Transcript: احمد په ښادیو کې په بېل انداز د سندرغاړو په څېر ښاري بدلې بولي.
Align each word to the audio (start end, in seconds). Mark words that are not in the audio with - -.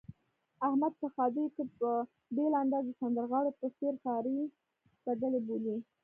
احمد 0.67 0.93
په 1.01 1.07
ښادیو 1.13 1.53
کې 1.55 1.63
په 1.79 1.89
بېل 2.35 2.53
انداز 2.61 2.83
د 2.87 2.91
سندرغاړو 3.01 3.57
په 3.59 3.67
څېر 3.77 3.93
ښاري 4.03 4.37
بدلې 5.05 5.39
بولي. 5.47 5.75